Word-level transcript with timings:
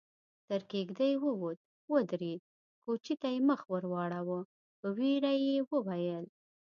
تر 0.49 0.61
کېږدۍ 0.71 1.13
ووت، 1.19 1.57
ودرېد، 1.91 2.41
کوچي 2.83 3.13
ته 3.21 3.27
يې 3.33 3.39
مخ 3.49 3.61
ور 3.71 3.85
واړاوه، 3.91 4.39
په 4.79 4.87
وېره 4.97 5.33
يې 5.45 5.57
وويل: 5.71 6.25